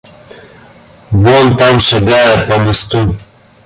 Вон 1.11 1.45
там 1.59 1.79
шагает 1.79 2.47
по 2.49 2.57
мосту... 2.57 3.15